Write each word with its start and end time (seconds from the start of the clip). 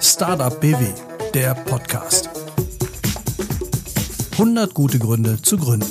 Startup 0.00 0.60
BW, 0.60 0.86
der 1.32 1.54
Podcast. 1.54 2.28
100 4.32 4.74
gute 4.74 4.98
Gründe 4.98 5.40
zu 5.40 5.56
gründen. 5.56 5.86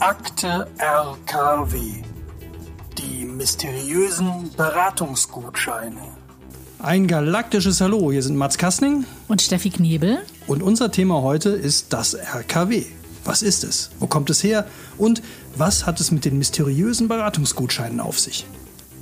Akte 0.00 0.68
RKW. 0.78 1.78
Die 2.98 3.24
mysteriösen 3.24 4.50
Beratungsgutscheine. 4.54 5.96
Ein 6.78 7.06
galaktisches 7.06 7.80
Hallo, 7.80 8.12
hier 8.12 8.22
sind 8.22 8.36
Mats 8.36 8.58
Kastning 8.58 9.06
und 9.28 9.40
Steffi 9.40 9.70
Knebel. 9.70 10.18
Und 10.46 10.62
unser 10.62 10.92
Thema 10.92 11.22
heute 11.22 11.48
ist 11.48 11.94
das 11.94 12.12
RKW. 12.12 12.84
Was 13.24 13.42
ist 13.42 13.64
es? 13.64 13.90
Wo 13.98 14.06
kommt 14.06 14.30
es 14.30 14.42
her? 14.42 14.66
Und 14.98 15.22
was 15.56 15.86
hat 15.86 16.00
es 16.00 16.10
mit 16.10 16.24
den 16.24 16.38
mysteriösen 16.38 17.08
Beratungsgutscheinen 17.08 18.00
auf 18.00 18.18
sich? 18.18 18.46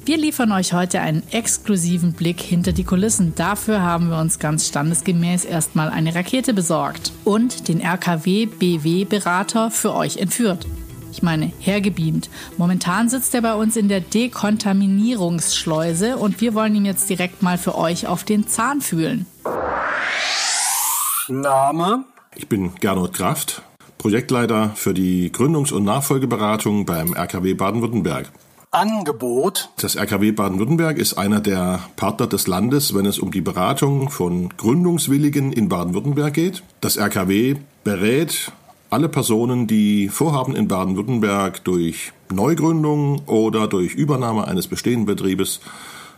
Wir 0.04 0.16
liefern 0.16 0.50
euch 0.52 0.72
heute 0.72 1.00
einen 1.00 1.22
exklusiven 1.30 2.14
Blick 2.14 2.40
hinter 2.40 2.72
die 2.72 2.84
Kulissen. 2.84 3.34
Dafür 3.34 3.82
haben 3.82 4.09
wir 4.09 4.18
uns 4.18 4.38
ganz 4.38 4.66
standesgemäß 4.66 5.45
erstmal 5.45 5.90
eine 5.90 6.14
Rakete 6.14 6.54
besorgt 6.54 7.12
und 7.24 7.68
den 7.68 7.80
RKW 7.80 8.46
BW 8.46 9.04
Berater 9.04 9.70
für 9.70 9.95
euch 9.95 10.16
entführt 10.16 10.66
ich 11.12 11.23
meine, 11.23 11.52
hergebeamt. 11.59 12.30
Momentan 12.56 13.09
sitzt 13.09 13.34
er 13.34 13.42
bei 13.42 13.54
uns 13.54 13.76
in 13.76 13.88
der 13.88 14.00
Dekontaminierungsschleuse 14.00 16.16
und 16.16 16.40
wir 16.40 16.54
wollen 16.54 16.74
ihn 16.74 16.84
jetzt 16.84 17.09
direkt 17.10 17.42
mal 17.42 17.59
für 17.59 17.76
euch 17.76 18.06
auf 18.06 18.23
den 18.24 18.48
Zahn 18.48 18.80
fühlen. 18.80 19.26
Name? 21.28 22.04
Ich 22.34 22.48
bin 22.48 22.74
Gernot 22.76 23.12
Kraft, 23.12 23.62
Projektleiter 24.00 24.72
für 24.77 24.95
die 24.95 25.30
Gründungs- 25.30 25.74
und 25.74 25.84
Nachfolgeberatung 25.84 26.86
beim 26.86 27.12
RKW 27.12 27.52
Baden-Württemberg. 27.52 28.32
Angebot. 28.70 29.68
Das 29.76 29.95
RKW 29.95 30.32
Baden-Württemberg 30.32 30.96
ist 30.96 31.18
einer 31.18 31.40
der 31.40 31.80
Partner 31.96 32.26
des 32.26 32.46
Landes, 32.46 32.95
wenn 32.95 33.04
es 33.04 33.18
um 33.18 33.30
die 33.30 33.43
Beratung 33.43 34.09
von 34.09 34.48
Gründungswilligen 34.56 35.52
in 35.52 35.68
Baden-Württemberg 35.68 36.32
geht. 36.32 36.62
Das 36.80 36.96
RKW 36.96 37.56
berät 37.84 38.52
alle 38.88 39.10
Personen, 39.10 39.66
die 39.66 40.09
vorhaben, 40.09 40.56
in 40.56 40.66
Baden-Württemberg 40.66 41.62
durch 41.65 42.12
Neugründung 42.32 43.21
oder 43.26 43.68
durch 43.68 43.93
Übernahme 43.95 44.48
eines 44.48 44.66
bestehenden 44.66 45.04
Betriebes 45.04 45.60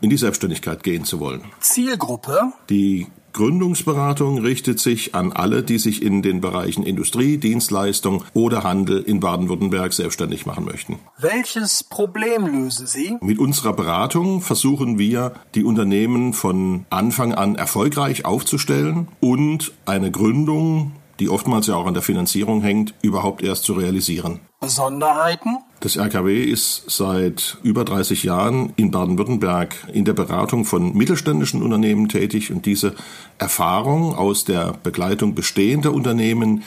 in 0.00 0.08
die 0.08 0.16
Selbstständigkeit 0.16 0.84
gehen 0.84 1.04
zu 1.04 1.18
wollen. 1.18 1.42
Zielgruppe? 1.58 2.52
Die 2.70 3.08
Gründungsberatung 3.32 4.38
richtet 4.38 4.80
sich 4.80 5.14
an 5.14 5.32
alle, 5.32 5.62
die 5.62 5.78
sich 5.78 6.02
in 6.02 6.22
den 6.22 6.40
Bereichen 6.40 6.82
Industrie, 6.82 7.38
Dienstleistung 7.38 8.24
oder 8.34 8.62
Handel 8.62 9.00
in 9.00 9.20
Baden-Württemberg 9.20 9.92
selbstständig 9.92 10.46
machen 10.46 10.64
möchten. 10.64 10.98
Welches 11.18 11.84
Problem 11.84 12.46
lösen 12.46 12.86
Sie? 12.86 13.16
Mit 13.20 13.38
unserer 13.38 13.72
Beratung 13.72 14.40
versuchen 14.40 14.98
wir, 14.98 15.32
die 15.54 15.64
Unternehmen 15.64 16.32
von 16.32 16.86
Anfang 16.90 17.32
an 17.34 17.56
erfolgreich 17.56 18.24
aufzustellen 18.24 19.08
und 19.20 19.72
eine 19.86 20.10
Gründung 20.10 20.92
die 21.20 21.28
oftmals 21.28 21.68
ja 21.68 21.76
auch 21.76 21.86
an 21.86 21.94
der 21.94 22.02
Finanzierung 22.02 22.62
hängt, 22.62 22.94
überhaupt 23.00 23.42
erst 23.42 23.62
zu 23.62 23.74
realisieren. 23.74 24.40
Besonderheiten? 24.60 25.58
Das 25.82 25.96
RKW 25.96 26.44
ist 26.44 26.84
seit 26.86 27.56
über 27.64 27.84
30 27.84 28.22
Jahren 28.22 28.72
in 28.76 28.92
Baden-Württemberg 28.92 29.74
in 29.92 30.04
der 30.04 30.12
Beratung 30.12 30.64
von 30.64 30.96
mittelständischen 30.96 31.60
Unternehmen 31.60 32.08
tätig 32.08 32.52
und 32.52 32.66
diese 32.66 32.94
Erfahrung 33.38 34.14
aus 34.14 34.44
der 34.44 34.74
Begleitung 34.84 35.34
bestehender 35.34 35.92
Unternehmen, 35.92 36.62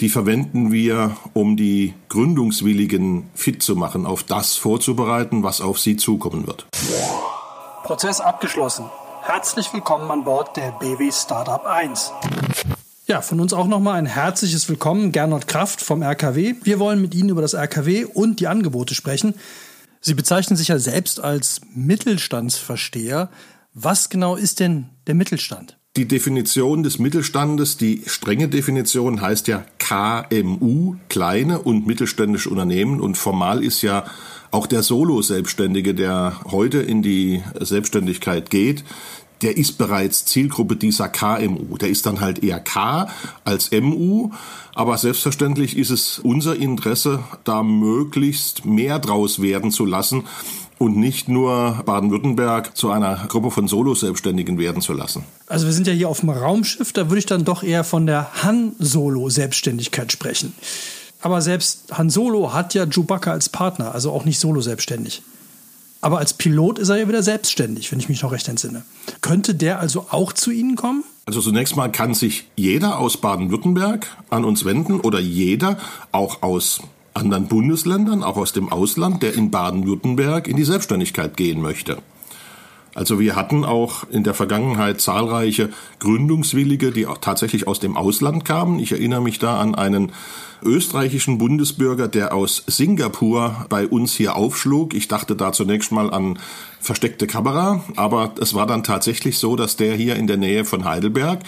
die 0.00 0.08
verwenden 0.08 0.72
wir, 0.72 1.16
um 1.32 1.56
die 1.56 1.94
Gründungswilligen 2.08 3.30
fit 3.34 3.62
zu 3.62 3.76
machen, 3.76 4.04
auf 4.04 4.24
das 4.24 4.56
vorzubereiten, 4.56 5.44
was 5.44 5.60
auf 5.60 5.78
sie 5.78 5.96
zukommen 5.96 6.48
wird. 6.48 6.66
Prozess 7.84 8.20
abgeschlossen. 8.20 8.86
Herzlich 9.22 9.72
willkommen 9.72 10.10
an 10.10 10.24
Bord 10.24 10.56
der 10.56 10.72
BW 10.72 11.12
Startup 11.12 11.64
1. 11.64 12.12
Ja, 13.06 13.20
von 13.20 13.38
uns 13.38 13.52
auch 13.52 13.66
nochmal 13.66 13.98
ein 13.98 14.06
herzliches 14.06 14.66
Willkommen, 14.70 15.12
Gernot 15.12 15.46
Kraft 15.46 15.82
vom 15.82 16.00
RKW. 16.00 16.54
Wir 16.62 16.78
wollen 16.78 17.02
mit 17.02 17.14
Ihnen 17.14 17.28
über 17.28 17.42
das 17.42 17.52
RKW 17.52 18.06
und 18.06 18.40
die 18.40 18.46
Angebote 18.46 18.94
sprechen. 18.94 19.34
Sie 20.00 20.14
bezeichnen 20.14 20.56
sich 20.56 20.68
ja 20.68 20.78
selbst 20.78 21.20
als 21.20 21.60
Mittelstandsversteher. 21.74 23.28
Was 23.74 24.08
genau 24.08 24.36
ist 24.36 24.58
denn 24.58 24.86
der 25.06 25.14
Mittelstand? 25.14 25.76
Die 25.98 26.08
Definition 26.08 26.82
des 26.82 26.98
Mittelstandes, 26.98 27.76
die 27.76 28.04
strenge 28.06 28.48
Definition 28.48 29.20
heißt 29.20 29.48
ja 29.48 29.66
KMU, 29.78 30.96
kleine 31.10 31.60
und 31.60 31.86
mittelständische 31.86 32.48
Unternehmen. 32.48 33.02
Und 33.02 33.18
formal 33.18 33.62
ist 33.62 33.82
ja 33.82 34.06
auch 34.50 34.66
der 34.66 34.82
Solo-Selbstständige, 34.82 35.94
der 35.94 36.40
heute 36.50 36.78
in 36.78 37.02
die 37.02 37.42
Selbstständigkeit 37.60 38.48
geht, 38.48 38.82
der 39.42 39.56
ist 39.56 39.78
bereits 39.78 40.24
Zielgruppe 40.24 40.76
dieser 40.76 41.08
KMU. 41.08 41.76
Der 41.76 41.88
ist 41.88 42.06
dann 42.06 42.20
halt 42.20 42.42
eher 42.42 42.60
K 42.60 43.08
als 43.44 43.70
MU. 43.72 44.30
Aber 44.74 44.98
selbstverständlich 44.98 45.76
ist 45.76 45.90
es 45.90 46.18
unser 46.18 46.56
Interesse, 46.56 47.20
da 47.44 47.62
möglichst 47.62 48.64
mehr 48.64 48.98
draus 48.98 49.40
werden 49.40 49.70
zu 49.70 49.84
lassen 49.84 50.24
und 50.78 50.96
nicht 50.96 51.28
nur 51.28 51.82
Baden-Württemberg 51.86 52.76
zu 52.76 52.90
einer 52.90 53.26
Gruppe 53.28 53.50
von 53.50 53.68
Solo-Selbstständigen 53.68 54.58
werden 54.58 54.82
zu 54.82 54.92
lassen. 54.92 55.24
Also 55.46 55.66
wir 55.66 55.72
sind 55.72 55.86
ja 55.86 55.92
hier 55.92 56.08
auf 56.08 56.20
dem 56.20 56.30
Raumschiff, 56.30 56.92
da 56.92 57.08
würde 57.08 57.20
ich 57.20 57.26
dann 57.26 57.44
doch 57.44 57.62
eher 57.62 57.84
von 57.84 58.06
der 58.06 58.42
Han-Solo-Selbstständigkeit 58.42 60.10
sprechen. 60.10 60.52
Aber 61.20 61.40
selbst 61.40 61.96
Han 61.96 62.10
Solo 62.10 62.52
hat 62.52 62.74
ja 62.74 62.84
Chewbacca 62.86 63.30
als 63.30 63.48
Partner, 63.48 63.94
also 63.94 64.12
auch 64.12 64.24
nicht 64.24 64.38
solo-selbstständig. 64.38 65.22
Aber 66.04 66.18
als 66.18 66.34
Pilot 66.34 66.78
ist 66.78 66.90
er 66.90 66.96
ja 66.98 67.08
wieder 67.08 67.22
selbstständig, 67.22 67.90
wenn 67.90 67.98
ich 67.98 68.10
mich 68.10 68.20
noch 68.20 68.30
recht 68.30 68.46
entsinne. 68.48 68.82
Könnte 69.22 69.54
der 69.54 69.80
also 69.80 70.08
auch 70.10 70.34
zu 70.34 70.50
Ihnen 70.50 70.76
kommen? 70.76 71.02
Also 71.24 71.40
zunächst 71.40 71.76
mal 71.76 71.90
kann 71.90 72.12
sich 72.12 72.46
jeder 72.56 72.98
aus 72.98 73.16
Baden-Württemberg 73.16 74.14
an 74.28 74.44
uns 74.44 74.66
wenden 74.66 75.00
oder 75.00 75.18
jeder 75.18 75.78
auch 76.12 76.42
aus 76.42 76.82
anderen 77.14 77.46
Bundesländern, 77.48 78.22
auch 78.22 78.36
aus 78.36 78.52
dem 78.52 78.70
Ausland, 78.70 79.22
der 79.22 79.32
in 79.32 79.50
Baden-Württemberg 79.50 80.46
in 80.46 80.58
die 80.58 80.64
Selbstständigkeit 80.64 81.38
gehen 81.38 81.62
möchte. 81.62 81.96
Also 82.94 83.18
wir 83.18 83.36
hatten 83.36 83.64
auch 83.64 84.04
in 84.08 84.22
der 84.22 84.34
Vergangenheit 84.34 85.00
zahlreiche 85.00 85.70
Gründungswillige, 85.98 86.92
die 86.92 87.06
auch 87.06 87.18
tatsächlich 87.18 87.66
aus 87.66 87.80
dem 87.80 87.96
Ausland 87.96 88.44
kamen. 88.44 88.78
Ich 88.78 88.92
erinnere 88.92 89.20
mich 89.20 89.38
da 89.38 89.58
an 89.58 89.74
einen 89.74 90.12
österreichischen 90.62 91.38
Bundesbürger, 91.38 92.08
der 92.08 92.34
aus 92.34 92.62
Singapur 92.66 93.66
bei 93.68 93.86
uns 93.86 94.14
hier 94.14 94.36
aufschlug. 94.36 94.94
Ich 94.94 95.08
dachte 95.08 95.36
da 95.36 95.52
zunächst 95.52 95.92
mal 95.92 96.12
an 96.12 96.38
versteckte 96.80 97.26
Kamera, 97.26 97.82
aber 97.96 98.34
es 98.40 98.54
war 98.54 98.66
dann 98.66 98.82
tatsächlich 98.82 99.38
so, 99.38 99.56
dass 99.56 99.76
der 99.76 99.94
hier 99.94 100.16
in 100.16 100.26
der 100.26 100.36
Nähe 100.36 100.64
von 100.64 100.84
Heidelberg 100.84 101.40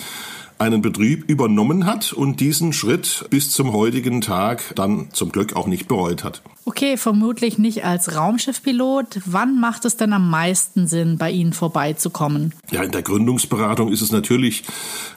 einen 0.59 0.83
Betrieb 0.83 1.29
übernommen 1.29 1.87
hat 1.87 2.13
und 2.13 2.41
diesen 2.41 2.73
Schritt 2.73 3.27
bis 3.31 3.51
zum 3.51 3.73
heutigen 3.73 4.21
Tag 4.21 4.75
dann 4.75 5.09
zum 5.13 5.31
Glück 5.31 5.55
auch 5.55 5.67
nicht 5.67 5.89
bereut 5.89 6.25
hat. 6.25 6.43
Okay, 6.65 6.97
vermutlich 6.97 7.59
nicht 7.59 7.85
als 7.85 8.17
Raumschiffpilot. 8.17 9.21
Wann 9.27 9.61
macht 9.61 9.85
es 9.85 9.97
denn 9.97 10.13
am 10.13 10.31
meisten 10.31 10.87
Sinn, 10.87 11.19
bei 11.19 11.31
Ihnen 11.31 11.53
vorbeizukommen? 11.53 12.55
Ja, 12.71 12.83
in 12.83 12.91
der 12.91 13.03
Gründungsberatung 13.03 13.93
ist 13.93 14.03
es 14.03 14.13
natürlich 14.13 14.65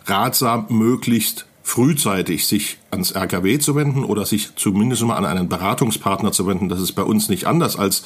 ratsam, 0.06 0.66
möglichst 0.70 1.46
frühzeitig 1.70 2.48
sich 2.48 2.80
ans 2.90 3.16
RKW 3.16 3.60
zu 3.60 3.76
wenden 3.76 4.04
oder 4.04 4.26
sich 4.26 4.56
zumindest 4.56 5.04
mal 5.04 5.18
an 5.18 5.26
einen 5.26 5.50
Beratungspartner 5.50 6.32
zu 6.32 6.48
wenden. 6.48 6.68
Das 6.68 6.82
ist 6.82 6.94
bei 6.94 7.04
uns 7.04 7.30
nicht 7.30 7.46
anders 7.46 7.78
als 7.78 8.04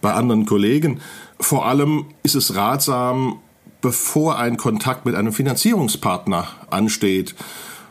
bei 0.00 0.12
anderen 0.12 0.46
Kollegen. 0.46 1.00
Vor 1.38 1.66
allem 1.66 2.06
ist 2.24 2.34
es 2.34 2.56
ratsam, 2.56 3.38
bevor 3.84 4.38
ein 4.38 4.56
Kontakt 4.56 5.04
mit 5.04 5.14
einem 5.14 5.34
Finanzierungspartner 5.34 6.48
ansteht, 6.70 7.34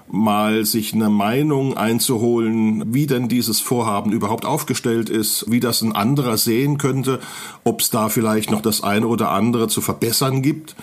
mal 0.09 0.65
sich 0.65 0.91
eine 0.91 1.11
Meinung 1.11 1.77
einzuholen, 1.77 2.95
wie 2.95 3.05
denn 3.05 3.27
dieses 3.29 3.59
Vorhaben 3.59 4.11
überhaupt 4.11 4.43
aufgestellt 4.43 5.11
ist, 5.11 5.45
wie 5.51 5.59
das 5.59 5.83
ein 5.83 5.95
anderer 5.95 6.39
sehen 6.39 6.79
könnte, 6.79 7.19
ob 7.63 7.81
es 7.81 7.91
da 7.91 8.09
vielleicht 8.09 8.49
noch 8.49 8.61
das 8.61 8.81
eine 8.81 9.05
oder 9.05 9.29
andere 9.29 9.67
zu 9.67 9.81
verbessern 9.81 10.41
gibt. 10.41 10.75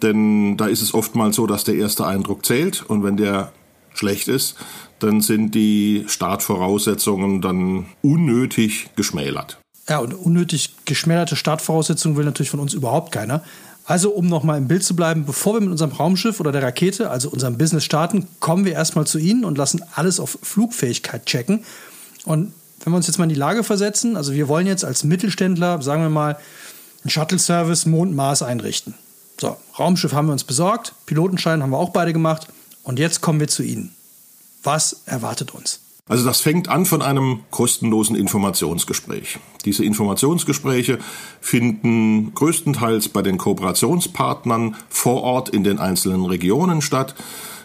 Denn 0.00 0.56
da 0.56 0.66
ist 0.66 0.80
es 0.80 0.94
oftmals 0.94 1.34
so, 1.34 1.48
dass 1.48 1.64
der 1.64 1.74
erste 1.74 2.06
Eindruck 2.06 2.46
zählt 2.46 2.84
und 2.88 3.02
wenn 3.02 3.16
der 3.16 3.50
schlecht 3.94 4.28
ist, 4.28 4.54
dann 5.00 5.22
sind 5.22 5.56
die 5.56 6.04
Startvoraussetzungen 6.06 7.40
dann 7.40 7.86
unnötig 8.00 8.90
geschmälert. 8.94 9.58
Ja, 9.88 9.98
und 9.98 10.14
unnötig 10.14 10.76
geschmälerte 10.84 11.34
Startvoraussetzungen 11.34 12.16
will 12.16 12.24
natürlich 12.24 12.50
von 12.50 12.60
uns 12.60 12.74
überhaupt 12.74 13.10
keiner. 13.10 13.42
Also, 13.92 14.08
um 14.08 14.26
nochmal 14.26 14.56
im 14.56 14.68
Bild 14.68 14.82
zu 14.82 14.96
bleiben, 14.96 15.26
bevor 15.26 15.52
wir 15.52 15.60
mit 15.60 15.68
unserem 15.68 15.92
Raumschiff 15.92 16.40
oder 16.40 16.50
der 16.50 16.62
Rakete, 16.62 17.10
also 17.10 17.28
unserem 17.28 17.58
Business 17.58 17.84
starten, 17.84 18.26
kommen 18.40 18.64
wir 18.64 18.72
erstmal 18.72 19.06
zu 19.06 19.18
Ihnen 19.18 19.44
und 19.44 19.58
lassen 19.58 19.84
alles 19.94 20.18
auf 20.18 20.38
Flugfähigkeit 20.40 21.26
checken. 21.26 21.62
Und 22.24 22.54
wenn 22.80 22.92
wir 22.94 22.96
uns 22.96 23.06
jetzt 23.06 23.18
mal 23.18 23.24
in 23.24 23.28
die 23.28 23.34
Lage 23.34 23.62
versetzen, 23.64 24.16
also 24.16 24.32
wir 24.32 24.48
wollen 24.48 24.66
jetzt 24.66 24.82
als 24.82 25.04
Mittelständler, 25.04 25.82
sagen 25.82 26.00
wir 26.00 26.08
mal, 26.08 26.38
einen 27.02 27.10
Shuttle-Service 27.10 27.84
Mond-Mars 27.84 28.40
einrichten. 28.40 28.94
So, 29.38 29.58
Raumschiff 29.78 30.14
haben 30.14 30.28
wir 30.28 30.32
uns 30.32 30.44
besorgt, 30.44 30.94
Pilotenschein 31.04 31.62
haben 31.62 31.68
wir 31.68 31.78
auch 31.78 31.90
beide 31.90 32.14
gemacht 32.14 32.46
und 32.84 32.98
jetzt 32.98 33.20
kommen 33.20 33.40
wir 33.40 33.48
zu 33.48 33.62
Ihnen. 33.62 33.94
Was 34.62 35.02
erwartet 35.04 35.52
uns? 35.52 35.80
Also 36.08 36.24
das 36.24 36.40
fängt 36.40 36.68
an 36.68 36.84
von 36.84 37.00
einem 37.00 37.40
kostenlosen 37.50 38.16
Informationsgespräch. 38.16 39.38
Diese 39.64 39.84
Informationsgespräche 39.84 40.98
finden 41.40 42.34
größtenteils 42.34 43.08
bei 43.08 43.22
den 43.22 43.38
Kooperationspartnern 43.38 44.76
vor 44.88 45.22
Ort 45.22 45.48
in 45.50 45.62
den 45.62 45.78
einzelnen 45.78 46.24
Regionen 46.24 46.82
statt. 46.82 47.14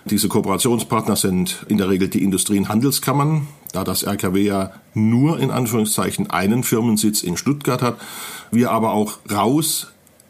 Diese 0.05 0.29
Kooperationspartner 0.29 1.15
sind 1.15 1.65
in 1.67 1.77
der 1.77 1.89
Regel 1.89 2.09
die 2.09 2.23
Industrien 2.23 2.69
Handelskammern, 2.69 3.47
da 3.73 3.83
das 3.83 4.03
RKW 4.03 4.43
ja 4.43 4.71
nur 4.93 5.39
in 5.39 5.49
Anführungszeichen 5.49 6.29
einen 6.29 6.63
Firmensitz 6.63 7.23
in 7.23 7.37
Stuttgart 7.37 7.81
hat. 7.81 7.97
Wir 8.51 8.71
aber 8.71 8.93
auch 8.93 9.17
raus 9.29 9.87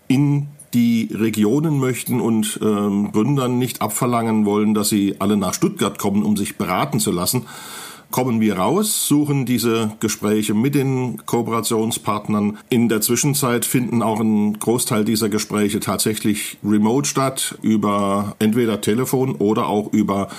in 0.08 0.48
die 0.74 1.10
Regionen 1.14 1.78
möchten 1.80 2.22
und 2.22 2.60
ähm, 2.62 3.12
Gründern 3.12 3.58
nicht 3.58 3.82
abverlangen 3.82 4.46
wollen, 4.46 4.74
dass 4.74 4.90
sie 4.90 5.16
alle 5.20 5.38
nach 5.38 5.54
Stuttgart 5.54 6.00
kommen, 6.00 6.24
um 6.24 6.38
sich 6.38 6.58
beraten 6.58 7.00
zu 7.00 7.12
lassen, 7.12 7.46
kommen 8.12 8.40
wir 8.42 8.58
raus, 8.58 9.08
suchen 9.08 9.46
diese 9.46 9.92
Gespräche 10.00 10.54
mit 10.54 10.76
den 10.76 11.26
Kooperationspartnern. 11.26 12.58
In 12.70 12.90
der 12.90 13.02
Zwischenzeit 13.02 13.66
finden 13.66 14.02
auch 14.02 14.20
ein 14.20 14.58
Großteil 14.60 15.06
dieser 15.06 15.30
Gespräche 15.30 15.80
tatsächlich 15.80 16.58
remote 16.64 17.08
statt, 17.08 17.58
über 17.62 18.36
entweder 18.40 18.82
Telefon 18.82 19.36
oder 19.36 19.68
auch 19.68 19.92
über 19.92 20.30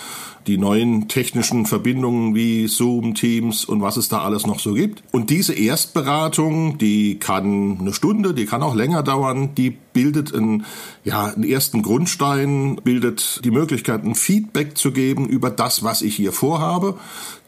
die 0.49 0.57
neuen 0.57 1.09
technischen 1.09 1.67
Verbindungen 1.67 2.35
wie 2.35 2.67
Zoom, 2.69 3.15
Teams 3.15 3.67
und 3.67 3.83
was 3.83 3.99
es 3.99 4.09
da 4.09 4.23
alles 4.23 4.47
noch 4.47 4.59
so 4.59 4.73
gibt. 4.73 5.03
Und 5.13 5.29
diese 5.29 5.53
Erstberatung, 5.53 6.79
die 6.79 7.19
kann 7.19 7.77
eine 7.79 7.93
Stunde, 7.93 8.33
die 8.33 8.47
kann 8.47 8.63
auch 8.63 8.75
länger 8.75 9.03
dauern, 9.03 9.51
die 9.55 9.71
bildet 9.71 10.35
einen, 10.35 10.65
ja, 11.05 11.27
einen 11.27 11.45
ersten 11.45 11.83
Grundstein, 11.83 12.77
bildet 12.83 13.45
die 13.45 13.51
Möglichkeit, 13.51 14.05
ein 14.05 14.15
Feedback 14.15 14.79
zu 14.79 14.91
geben 14.91 15.29
über 15.29 15.51
das, 15.51 15.83
was 15.83 16.01
ich 16.01 16.17
hier 16.17 16.33
vorhabe, 16.33 16.99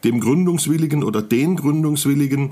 dem 0.03 0.19
Gründungswilligen 0.19 1.03
oder 1.03 1.23
den 1.23 1.55
Gründungswilligen. 1.55 2.51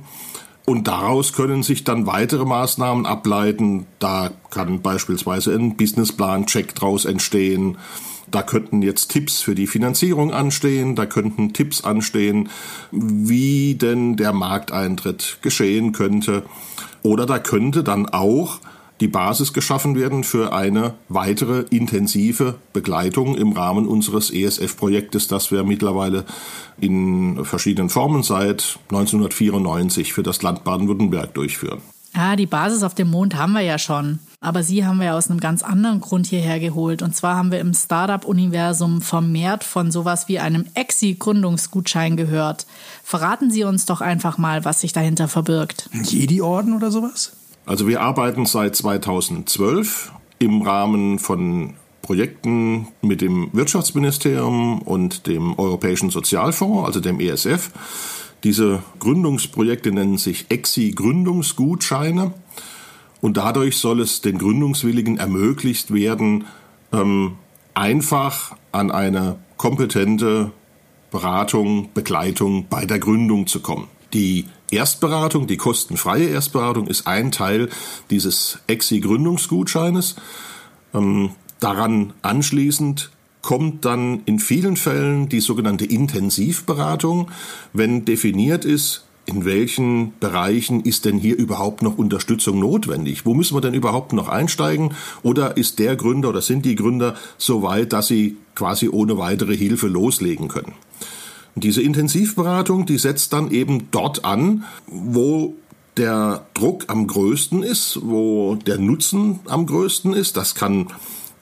Und 0.66 0.88
daraus 0.88 1.34
können 1.34 1.62
sich 1.62 1.84
dann 1.84 2.08
weitere 2.08 2.46
Maßnahmen 2.46 3.06
ableiten. 3.06 3.86
Da 4.00 4.32
kann 4.50 4.82
beispielsweise 4.82 5.54
ein 5.54 5.78
Businessplan-Check 5.78 6.74
draus 6.76 7.06
entstehen. 7.06 7.78
Da 8.32 8.44
könnten 8.44 8.82
jetzt 8.82 9.10
Tipps 9.10 9.42
für 9.42 9.56
die 9.56 9.68
Finanzierung 9.68 10.32
anstehen, 10.32 10.96
da 10.96 11.06
könnten 11.06 11.54
Tipps 11.54 11.84
anstehen, 11.84 12.50
wie 12.92 13.76
denn 13.76 14.16
der 14.18 14.34
Markteintritt 14.34 15.40
geschehen 15.42 15.92
könnte. 15.92 16.44
Oder 17.02 17.26
da 17.26 17.40
könnte 17.40 17.84
dann 17.84 18.08
auch 18.08 18.60
die 19.00 19.08
Basis 19.08 19.54
geschaffen 19.54 19.96
werden 19.96 20.24
für 20.24 20.54
eine 20.54 20.96
weitere 21.08 21.64
intensive 21.70 22.56
Begleitung 22.74 23.36
im 23.36 23.54
Rahmen 23.54 23.88
unseres 23.88 24.30
ESF-Projektes, 24.30 25.28
das 25.28 25.52
wir 25.52 25.64
mittlerweile 25.64 26.26
in 26.80 27.46
verschiedenen 27.46 27.90
Formen 27.90 28.24
seit 28.24 28.78
1994 28.90 30.14
für 30.14 30.24
das 30.24 30.42
Land 30.42 30.64
Baden-Württemberg 30.64 31.34
durchführen. 31.34 31.80
Ah, 32.14 32.36
die 32.36 32.46
Basis 32.46 32.84
auf 32.84 32.96
dem 32.96 33.10
Mond 33.10 33.36
haben 33.36 33.54
wir 33.54 33.62
ja 33.62 33.78
schon. 33.78 34.20
Aber 34.42 34.64
sie 34.64 34.86
haben 34.86 35.00
wir 35.00 35.08
ja 35.08 35.18
aus 35.18 35.30
einem 35.30 35.40
ganz 35.40 35.64
anderen 35.64 36.00
Grund 36.00 36.26
hierher 36.26 36.60
geholt. 36.60 37.02
Und 37.02 37.16
zwar 37.16 37.36
haben 37.36 37.52
wir 37.52 37.60
im 37.60 37.74
Startup-Universum 37.74 39.02
vermehrt 39.02 39.64
von 39.64 39.92
sowas 39.92 40.28
wie 40.28 40.40
einem 40.40 40.66
Exi-Gründungsgutschein 40.76 42.16
gehört. 42.16 42.66
Verraten 43.04 43.52
Sie 43.52 43.64
uns 43.66 43.86
doch 43.86 44.02
einfach 44.02 44.38
mal, 44.38 44.64
was 44.64 44.82
sich 44.82 44.94
dahinter 44.94 45.28
verbirgt. 45.28 45.90
Ein 45.92 46.04
Jedi-Orden 46.04 46.76
oder 46.76 46.90
sowas? 46.90 47.34
Also 47.66 47.88
wir 47.88 48.02
arbeiten 48.02 48.46
seit 48.46 48.76
2012 48.76 50.14
im 50.40 50.62
Rahmen 50.62 51.20
von 51.20 51.76
Projekten 52.02 52.88
mit 53.02 53.22
dem 53.22 53.50
Wirtschaftsministerium 53.52 54.82
und 54.82 55.28
dem 55.28 55.60
Europäischen 55.60 56.10
Sozialfonds, 56.10 56.88
also 56.88 57.02
dem 57.02 57.20
ESF. 57.20 57.70
Diese 58.44 58.84
Gründungsprojekte 59.00 59.92
nennen 59.92 60.18
sich 60.18 60.46
EXI-Gründungsgutscheine. 60.50 62.34
Und 63.22 63.38
dadurch 63.38 63.78
soll 63.78 64.00
es 64.00 64.22
den 64.22 64.38
Gründungswilligen 64.38 65.18
ermöglicht 65.18 65.94
werden, 65.94 66.46
ähm, 66.94 67.34
einfach 67.74 68.56
an 68.72 68.92
eine 68.92 69.38
kompetente 69.58 70.52
Beratung, 71.12 71.90
Begleitung 71.94 72.68
bei 72.70 72.86
der 72.86 73.00
Gründung 73.00 73.48
zu 73.48 73.60
kommen. 73.60 73.88
Die 74.14 74.46
Erstberatung, 74.72 75.48
die 75.48 75.58
kostenfreie 75.58 76.30
Erstberatung 76.30 76.88
ist 76.88 77.08
ein 77.08 77.32
Teil 77.32 77.70
dieses 78.10 78.60
EXI-Gründungsgutscheines. 78.68 80.16
Ähm, 80.94 81.32
daran 81.60 82.14
anschließend 82.22 83.12
kommt 83.42 83.86
dann 83.86 84.22
in 84.26 84.40
vielen 84.40 84.76
Fällen 84.76 85.30
die 85.30 85.40
sogenannte 85.40 85.86
Intensivberatung, 85.86 87.30
wenn 87.74 88.06
definiert 88.06 88.66
ist, 88.66 89.06
in 89.30 89.46
welchen 89.46 90.14
Bereichen 90.20 90.82
ist 90.82 91.06
denn 91.06 91.20
hier 91.20 91.38
überhaupt 91.38 91.84
noch 91.84 91.98
Unterstützung 91.98 92.60
notwendig? 92.60 93.26
Wo 93.28 93.36
müssen 93.36 93.56
wir 93.56 93.62
denn 93.62 93.76
überhaupt 93.76 94.12
noch 94.12 94.28
einsteigen? 94.28 94.96
Oder 95.22 95.56
ist 95.56 95.78
der 95.78 95.96
Gründer 95.96 96.30
oder 96.30 96.42
sind 96.42 96.66
die 96.66 96.76
Gründer 96.76 97.16
so 97.38 97.62
weit, 97.62 97.94
dass 97.94 98.08
sie 98.08 98.38
quasi 98.56 98.90
ohne 98.90 99.20
weitere 99.20 99.56
Hilfe 99.56 99.88
loslegen 99.88 100.48
können? 100.48 100.74
Und 101.54 101.64
diese 101.64 101.82
Intensivberatung, 101.82 102.88
die 102.88 102.98
setzt 102.98 103.32
dann 103.34 103.52
eben 103.52 103.92
dort 103.92 104.26
an, 104.26 104.64
wo 104.88 105.56
der 105.98 106.46
Druck 106.56 106.86
am 106.88 107.06
größten 107.06 107.62
ist, 107.62 108.00
wo 108.02 108.56
der 108.56 108.80
Nutzen 108.80 109.42
am 109.46 109.66
größten 109.68 110.14
ist. 110.14 110.38
Das 110.38 110.56
kann 110.56 110.88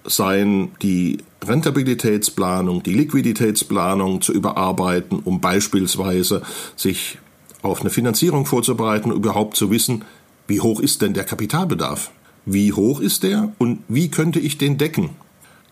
sein, 0.07 0.69
die 0.81 1.19
Rentabilitätsplanung, 1.45 2.83
die 2.83 2.93
Liquiditätsplanung 2.93 4.21
zu 4.21 4.33
überarbeiten, 4.33 5.19
um 5.23 5.39
beispielsweise 5.39 6.41
sich 6.75 7.19
auf 7.61 7.81
eine 7.81 7.89
Finanzierung 7.89 8.45
vorzubereiten, 8.45 9.11
überhaupt 9.11 9.55
zu 9.55 9.69
wissen, 9.71 10.05
wie 10.47 10.61
hoch 10.61 10.79
ist 10.79 11.01
denn 11.01 11.13
der 11.13 11.25
Kapitalbedarf? 11.25 12.11
Wie 12.45 12.71
hoch 12.71 13.01
ist 13.01 13.23
der 13.23 13.51
und 13.57 13.79
wie 13.89 14.09
könnte 14.09 14.39
ich 14.39 14.57
den 14.57 14.77
decken? 14.77 15.09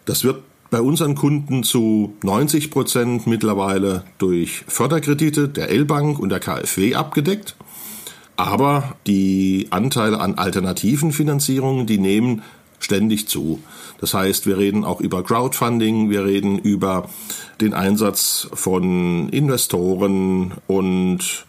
Das 0.04 0.24
wird 0.24 0.44
bei 0.70 0.82
unseren 0.82 1.16
Kunden 1.16 1.64
zu 1.64 2.14
90 2.24 2.72
Prozent 2.72 3.28
mittlerweile 3.28 4.04
durch 4.18 4.64
Förderkredite 4.68 5.48
der 5.48 5.70
L-Bank 5.70 6.20
und 6.20 6.30
der 6.30 6.42
KfW 6.42 6.96
abgedeckt. 6.96 7.56
Aber 8.36 8.96
die 9.08 9.68
Anteile 9.70 10.20
an 10.20 10.36
alternativen 10.36 11.14
Finanzierungen, 11.14 11.86
die 11.86 11.98
nehmen 11.98 12.42
ständig 12.80 13.28
zu. 13.28 13.60
Das 14.00 14.14
heißt, 14.14 14.46
wir 14.46 14.58
reden 14.58 14.84
auch 14.84 15.02
über 15.02 15.24
Crowdfunding, 15.24 16.10
wir 16.10 16.26
reden 16.26 16.58
über 16.58 17.10
den 17.62 17.74
Einsatz 17.74 18.48
von 18.54 19.30
Investoren 19.30 20.54
und 20.68 21.46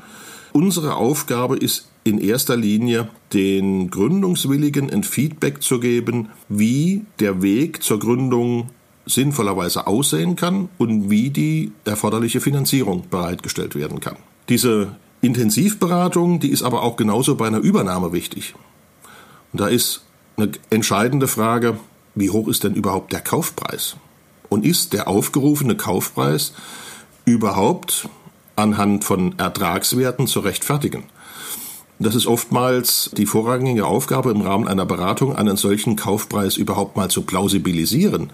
unsere 0.52 0.96
Aufgabe 0.96 1.56
ist 1.56 1.88
in 2.04 2.18
erster 2.18 2.56
Linie 2.56 3.08
den 3.32 3.90
Gründungswilligen 3.90 4.90
ein 4.90 5.02
Feedback 5.02 5.62
zu 5.62 5.80
geben, 5.80 6.28
wie 6.48 7.04
der 7.18 7.42
Weg 7.42 7.82
zur 7.82 7.98
Gründung 7.98 8.70
sinnvollerweise 9.06 9.86
aussehen 9.86 10.36
kann 10.36 10.68
und 10.78 11.10
wie 11.10 11.30
die 11.30 11.72
erforderliche 11.84 12.40
Finanzierung 12.40 13.04
bereitgestellt 13.10 13.74
werden 13.74 14.00
kann. 14.00 14.16
Diese 14.48 14.96
Intensivberatung, 15.20 16.40
die 16.40 16.50
ist 16.50 16.62
aber 16.62 16.82
auch 16.82 16.96
genauso 16.96 17.36
bei 17.36 17.46
einer 17.46 17.58
Übernahme 17.58 18.12
wichtig. 18.12 18.54
Und 19.52 19.60
da 19.60 19.68
ist 19.68 20.05
eine 20.36 20.52
entscheidende 20.70 21.28
Frage, 21.28 21.78
wie 22.14 22.30
hoch 22.30 22.48
ist 22.48 22.64
denn 22.64 22.74
überhaupt 22.74 23.12
der 23.12 23.20
Kaufpreis? 23.20 23.96
Und 24.48 24.64
ist 24.64 24.92
der 24.92 25.08
aufgerufene 25.08 25.76
Kaufpreis 25.76 26.52
überhaupt 27.24 28.08
anhand 28.54 29.04
von 29.04 29.38
Ertragswerten 29.38 30.26
zu 30.26 30.40
rechtfertigen? 30.40 31.04
Das 31.98 32.14
ist 32.14 32.26
oftmals 32.26 33.10
die 33.16 33.26
vorrangige 33.26 33.86
Aufgabe 33.86 34.30
im 34.30 34.42
Rahmen 34.42 34.68
einer 34.68 34.84
Beratung, 34.84 35.34
einen 35.34 35.56
solchen 35.56 35.96
Kaufpreis 35.96 36.56
überhaupt 36.58 36.96
mal 36.96 37.08
zu 37.08 37.22
plausibilisieren. 37.22 38.30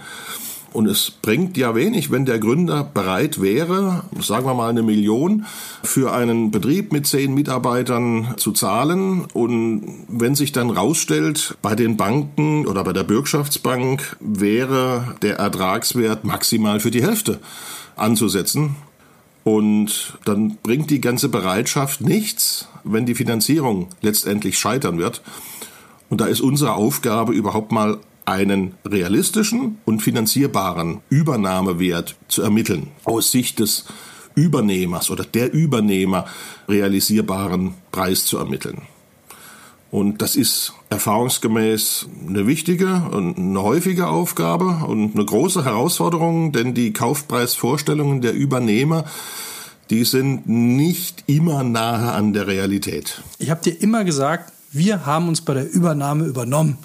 Und 0.72 0.86
es 0.86 1.10
bringt 1.10 1.56
ja 1.56 1.74
wenig, 1.74 2.10
wenn 2.10 2.24
der 2.24 2.38
Gründer 2.38 2.82
bereit 2.82 3.40
wäre, 3.42 4.04
sagen 4.20 4.46
wir 4.46 4.54
mal 4.54 4.70
eine 4.70 4.82
Million, 4.82 5.44
für 5.82 6.12
einen 6.12 6.50
Betrieb 6.50 6.92
mit 6.92 7.06
zehn 7.06 7.34
Mitarbeitern 7.34 8.34
zu 8.38 8.52
zahlen. 8.52 9.26
Und 9.34 9.82
wenn 10.08 10.34
sich 10.34 10.52
dann 10.52 10.70
rausstellt, 10.70 11.56
bei 11.60 11.74
den 11.74 11.96
Banken 11.96 12.66
oder 12.66 12.84
bei 12.84 12.92
der 12.92 13.04
Bürgschaftsbank 13.04 14.16
wäre 14.20 15.16
der 15.20 15.36
Ertragswert 15.36 16.24
maximal 16.24 16.80
für 16.80 16.90
die 16.90 17.02
Hälfte 17.02 17.40
anzusetzen. 17.96 18.76
Und 19.44 20.18
dann 20.24 20.56
bringt 20.62 20.90
die 20.90 21.00
ganze 21.00 21.28
Bereitschaft 21.28 22.00
nichts, 22.00 22.68
wenn 22.84 23.06
die 23.06 23.14
Finanzierung 23.14 23.88
letztendlich 24.00 24.58
scheitern 24.58 24.98
wird. 24.98 25.20
Und 26.08 26.20
da 26.20 26.26
ist 26.26 26.40
unsere 26.40 26.74
Aufgabe 26.74 27.32
überhaupt 27.32 27.72
mal 27.72 27.98
einen 28.24 28.74
realistischen 28.86 29.78
und 29.84 30.00
finanzierbaren 30.00 31.00
Übernahmewert 31.08 32.16
zu 32.28 32.42
ermitteln 32.42 32.88
aus 33.04 33.30
Sicht 33.30 33.58
des 33.58 33.84
Übernehmers 34.34 35.10
oder 35.10 35.24
der 35.24 35.52
Übernehmer 35.52 36.26
realisierbaren 36.68 37.74
Preis 37.90 38.24
zu 38.24 38.38
ermitteln. 38.38 38.82
Und 39.90 40.22
das 40.22 40.36
ist 40.36 40.72
erfahrungsgemäß 40.88 42.08
eine 42.26 42.46
wichtige 42.46 43.02
und 43.10 43.36
eine 43.36 43.62
häufige 43.62 44.06
Aufgabe 44.06 44.86
und 44.86 45.14
eine 45.14 45.24
große 45.24 45.66
Herausforderung, 45.66 46.52
denn 46.52 46.72
die 46.72 46.94
Kaufpreisvorstellungen 46.94 48.22
der 48.22 48.32
Übernehmer, 48.32 49.04
die 49.90 50.04
sind 50.04 50.48
nicht 50.48 51.24
immer 51.26 51.62
nahe 51.62 52.10
an 52.12 52.32
der 52.32 52.46
Realität. 52.46 53.20
Ich 53.38 53.50
habe 53.50 53.60
dir 53.62 53.78
immer 53.82 54.04
gesagt, 54.04 54.54
wir 54.70 55.04
haben 55.04 55.28
uns 55.28 55.42
bei 55.42 55.52
der 55.52 55.70
Übernahme 55.70 56.24
übernommen. 56.24 56.78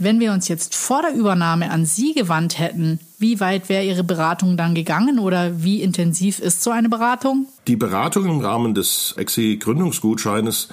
Wenn 0.00 0.20
wir 0.20 0.32
uns 0.32 0.46
jetzt 0.46 0.76
vor 0.76 1.02
der 1.02 1.12
Übernahme 1.12 1.72
an 1.72 1.84
Sie 1.84 2.14
gewandt 2.14 2.60
hätten, 2.60 3.00
wie 3.18 3.40
weit 3.40 3.68
wäre 3.68 3.84
Ihre 3.84 4.04
Beratung 4.04 4.56
dann 4.56 4.76
gegangen 4.76 5.18
oder 5.18 5.64
wie 5.64 5.82
intensiv 5.82 6.38
ist 6.38 6.62
so 6.62 6.70
eine 6.70 6.88
Beratung? 6.88 7.46
Die 7.66 7.74
Beratung 7.74 8.26
im 8.26 8.38
Rahmen 8.38 8.74
des 8.74 9.16
EXI-Gründungsgutscheines, 9.18 10.68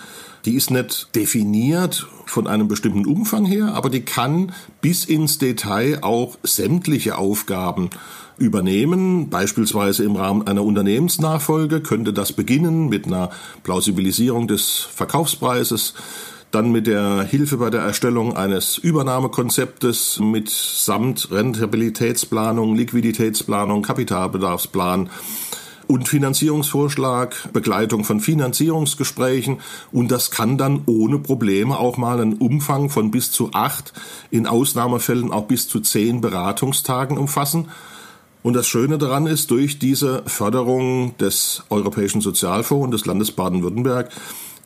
die 0.46 0.54
ist 0.54 0.70
nicht 0.70 1.16
definiert 1.16 2.06
von 2.28 2.46
einem 2.46 2.68
bestimmten 2.68 3.08
Umfang 3.08 3.46
her, 3.46 3.74
aber 3.74 3.90
die 3.90 4.02
kann 4.02 4.54
bis 4.82 5.06
ins 5.06 5.40
Detail 5.40 6.04
auch 6.04 6.38
sämtliche 6.44 7.18
Aufgaben 7.18 7.90
übernehmen. 8.38 9.32
Beispielsweise 9.32 10.04
im 10.04 10.18
Rahmen 10.18 10.46
einer 10.46 10.64
Unternehmensnachfolge 10.64 11.82
könnte 11.82 12.14
das 12.14 12.32
beginnen 12.32 12.90
mit 12.90 13.08
einer 13.08 13.32
Plausibilisierung 13.64 14.48
des 14.48 14.88
Verkaufspreises, 14.94 15.96
dann 16.52 16.72
mit 16.72 16.88
der 16.88 17.24
Hilfe 17.24 17.58
bei 17.58 17.70
der 17.70 17.82
Erstellung 17.82 18.36
eines 18.36 18.78
Übernahmekonzeptes 18.78 20.20
mit 20.20 20.50
samt 20.50 21.30
Rentabilitätsplanung, 21.32 22.76
Liquiditätsplanung, 22.76 23.82
Kapitalbedarfsplan 23.82 25.10
und 25.88 26.08
Finanzierungsvorschlag, 26.08 27.54
Begleitung 27.54 28.04
von 28.04 28.20
Finanzierungsgesprächen 28.20 29.60
und 29.92 30.12
das 30.12 30.32
kann 30.32 30.58
dann 30.58 30.84
ohne 30.86 31.20
Probleme 31.20 31.78
auch 31.78 31.98
mal 31.98 32.20
einen 32.20 32.34
Umfang 32.36 32.90
von 32.90 33.12
bis 33.12 33.32
zu 33.32 33.52
acht, 33.54 33.94
in 34.32 34.48
Ausnahmefällen 34.48 35.32
auch 35.32 35.46
bis 35.46 35.68
zu 35.68 35.80
zehn 35.80 36.22
Beratungstagen 36.22 37.18
umfassen. 37.18 37.70
Und 38.42 38.54
das 38.54 38.68
Schöne 38.68 39.00
daran 39.00 39.26
ist, 39.26 39.50
durch 39.50 39.80
diese 39.80 40.22
Förderung 40.28 41.18
des 41.18 41.64
Europäischen 41.70 42.22
Sozialfonds 42.22 42.86
und 42.86 42.92
des 42.92 43.06
Landes 43.08 43.32
Baden-Württemberg 43.32 44.12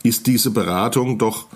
ist 0.03 0.27
diese 0.27 0.51
Beratung 0.51 1.17
doch 1.17 1.47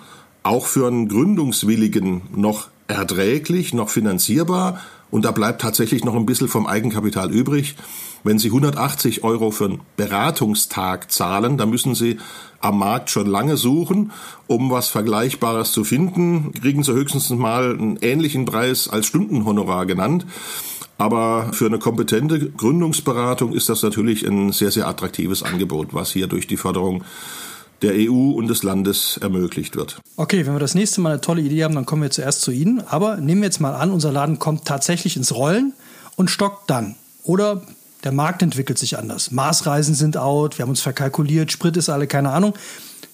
auch 0.43 0.65
für 0.65 0.87
einen 0.87 1.07
Gründungswilligen 1.07 2.23
noch 2.35 2.67
erträglich, 2.87 3.73
noch 3.73 3.89
finanzierbar 3.89 4.79
und 5.13 5.25
da 5.25 5.31
bleibt 5.31 5.61
tatsächlich 5.61 6.03
noch 6.03 6.15
ein 6.15 6.25
bisschen 6.25 6.47
vom 6.47 6.65
Eigenkapital 6.65 7.31
übrig. 7.31 7.75
Wenn 8.23 8.39
Sie 8.39 8.47
180 8.47 9.23
Euro 9.23 9.51
für 9.51 9.65
einen 9.65 9.81
Beratungstag 9.95 11.11
zahlen, 11.11 11.55
dann 11.55 11.69
müssen 11.69 11.93
Sie 11.93 12.17
am 12.61 12.79
Markt 12.79 13.11
schon 13.11 13.27
lange 13.27 13.55
suchen, 13.55 14.11
um 14.47 14.71
was 14.71 14.87
Vergleichbares 14.87 15.71
zu 15.71 15.83
finden. 15.83 16.51
Kriegen 16.53 16.83
Sie 16.83 16.93
höchstens 16.93 17.29
mal 17.29 17.73
einen 17.73 17.97
ähnlichen 18.01 18.45
Preis 18.45 18.87
als 18.87 19.05
Stundenhonorar 19.05 19.85
genannt. 19.85 20.25
Aber 20.97 21.51
für 21.53 21.67
eine 21.67 21.77
kompetente 21.77 22.49
Gründungsberatung 22.49 23.53
ist 23.53 23.69
das 23.69 23.83
natürlich 23.83 24.25
ein 24.25 24.51
sehr, 24.51 24.71
sehr 24.71 24.87
attraktives 24.87 25.43
Angebot, 25.43 25.93
was 25.93 26.11
hier 26.11 26.25
durch 26.25 26.47
die 26.47 26.57
Förderung 26.57 27.03
der 27.81 27.93
EU 27.95 28.31
und 28.31 28.47
des 28.47 28.63
Landes 28.63 29.17
ermöglicht 29.21 29.75
wird. 29.75 29.99
Okay, 30.15 30.45
wenn 30.45 30.53
wir 30.53 30.59
das 30.59 30.75
nächste 30.75 31.01
Mal 31.01 31.13
eine 31.13 31.21
tolle 31.21 31.41
Idee 31.41 31.63
haben, 31.63 31.75
dann 31.75 31.85
kommen 31.85 32.01
wir 32.01 32.11
zuerst 32.11 32.41
zu 32.41 32.51
Ihnen. 32.51 32.81
Aber 32.81 33.17
nehmen 33.17 33.41
wir 33.41 33.47
jetzt 33.47 33.59
mal 33.59 33.75
an, 33.75 33.91
unser 33.91 34.11
Laden 34.11 34.39
kommt 34.39 34.65
tatsächlich 34.65 35.17
ins 35.17 35.35
Rollen 35.35 35.73
und 36.15 36.29
stockt 36.29 36.69
dann. 36.69 36.95
Oder 37.23 37.61
der 38.03 38.11
Markt 38.11 38.41
entwickelt 38.41 38.77
sich 38.77 38.97
anders. 38.97 39.31
Maßreisen 39.31 39.95
sind 39.95 40.17
out, 40.17 40.57
wir 40.57 40.63
haben 40.63 40.69
uns 40.69 40.81
verkalkuliert, 40.81 41.51
Sprit 41.51 41.77
ist 41.77 41.89
alle, 41.89 42.07
keine 42.07 42.31
Ahnung. 42.31 42.53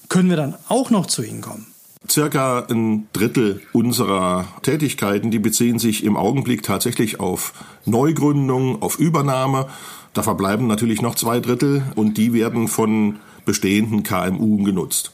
Können 0.07 0.29
wir 0.29 0.37
dann 0.37 0.55
auch 0.67 0.89
noch 0.89 1.05
zu 1.05 1.21
Ihnen 1.21 1.41
kommen? 1.41 1.67
Circa 2.09 2.65
ein 2.69 3.07
Drittel 3.13 3.61
unserer 3.73 4.47
Tätigkeiten, 4.63 5.31
die 5.31 5.37
beziehen 5.37 5.77
sich 5.77 6.03
im 6.03 6.17
Augenblick 6.17 6.63
tatsächlich 6.63 7.19
auf 7.19 7.53
Neugründung, 7.85 8.81
auf 8.81 8.97
Übernahme. 8.97 9.67
Da 10.13 10.23
verbleiben 10.23 10.65
natürlich 10.65 11.01
noch 11.01 11.15
zwei 11.15 11.39
Drittel 11.39 11.83
und 11.95 12.17
die 12.17 12.33
werden 12.33 12.67
von 12.67 13.17
bestehenden 13.45 14.03
KMU 14.03 14.63
genutzt. 14.63 15.11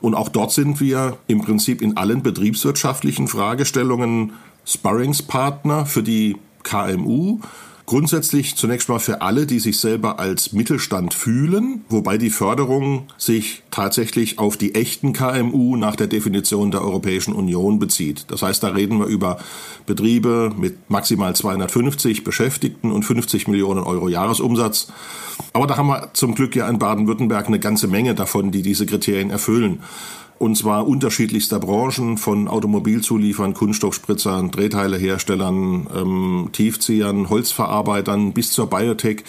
Und 0.00 0.14
auch 0.14 0.28
dort 0.28 0.50
sind 0.52 0.80
wir 0.80 1.16
im 1.28 1.42
Prinzip 1.42 1.80
in 1.80 1.96
allen 1.96 2.22
betriebswirtschaftlichen 2.22 3.28
Fragestellungen 3.28 4.32
Sparringspartner 4.64 5.86
für 5.86 6.02
die 6.02 6.36
KMU 6.62 7.40
Grundsätzlich 7.92 8.56
zunächst 8.56 8.88
mal 8.88 9.00
für 9.00 9.20
alle, 9.20 9.44
die 9.44 9.58
sich 9.58 9.78
selber 9.78 10.18
als 10.18 10.54
Mittelstand 10.54 11.12
fühlen, 11.12 11.84
wobei 11.90 12.16
die 12.16 12.30
Förderung 12.30 13.08
sich 13.18 13.64
tatsächlich 13.70 14.38
auf 14.38 14.56
die 14.56 14.74
echten 14.74 15.12
KMU 15.12 15.76
nach 15.76 15.94
der 15.94 16.06
Definition 16.06 16.70
der 16.70 16.80
Europäischen 16.80 17.34
Union 17.34 17.78
bezieht. 17.78 18.24
Das 18.28 18.40
heißt, 18.40 18.62
da 18.62 18.68
reden 18.68 18.98
wir 18.98 19.04
über 19.08 19.40
Betriebe 19.84 20.54
mit 20.56 20.88
maximal 20.88 21.36
250 21.36 22.24
Beschäftigten 22.24 22.92
und 22.92 23.02
50 23.02 23.46
Millionen 23.46 23.84
Euro 23.84 24.08
Jahresumsatz. 24.08 24.90
Aber 25.52 25.66
da 25.66 25.76
haben 25.76 25.88
wir 25.88 26.14
zum 26.14 26.34
Glück 26.34 26.56
ja 26.56 26.66
in 26.70 26.78
Baden-Württemberg 26.78 27.46
eine 27.46 27.60
ganze 27.60 27.88
Menge 27.88 28.14
davon, 28.14 28.52
die 28.52 28.62
diese 28.62 28.86
Kriterien 28.86 29.28
erfüllen 29.28 29.82
und 30.42 30.56
zwar 30.56 30.88
unterschiedlichster 30.88 31.60
Branchen, 31.60 32.18
von 32.18 32.48
Automobilzuliefern, 32.48 33.54
Kunststoffspritzern, 33.54 34.50
Drehteileherstellern, 34.50 35.86
ähm, 35.94 36.48
Tiefziehern, 36.50 37.30
Holzverarbeitern 37.30 38.32
bis 38.32 38.50
zur 38.50 38.68
Biotech 38.68 39.22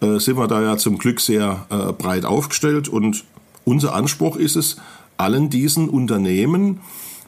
äh, 0.00 0.18
sind 0.18 0.36
wir 0.36 0.48
da 0.48 0.60
ja 0.60 0.76
zum 0.76 0.98
Glück 0.98 1.20
sehr 1.20 1.64
äh, 1.70 1.92
breit 1.92 2.24
aufgestellt. 2.24 2.88
Und 2.88 3.24
unser 3.64 3.94
Anspruch 3.94 4.34
ist 4.34 4.56
es, 4.56 4.78
allen 5.16 5.48
diesen 5.48 5.88
Unternehmen 5.88 6.80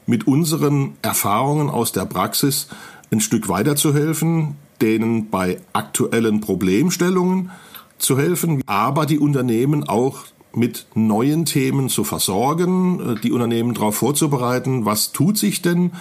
mit 0.05 0.27
unseren 0.27 0.97
Erfahrungen 1.01 1.69
aus 1.69 1.93
der 1.93 2.05
Praxis 2.05 2.67
ein 3.13 3.21
Stück 3.21 3.47
weiterzuhelfen, 3.47 4.55
denen 4.81 5.29
bei 5.29 5.61
aktuellen 5.71 6.41
Problemstellungen 6.41 7.49
zu 7.97 8.17
helfen, 8.17 8.61
aber 8.65 9.05
die 9.05 9.19
Unternehmen 9.19 9.87
auch 9.87 10.25
mit 10.53 10.85
neuen 10.95 11.45
Themen 11.45 11.89
zu 11.89 12.03
versorgen, 12.03 13.15
äh, 13.15 13.21
die 13.21 13.31
Unternehmen 13.31 13.73
darauf 13.73 13.95
vorzubereiten, 13.95 14.85
was 14.85 15.11
tut 15.11 15.37
sich 15.37 15.61
denn, 15.61 15.91